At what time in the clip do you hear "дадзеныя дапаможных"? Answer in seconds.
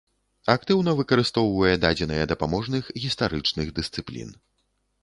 1.83-2.83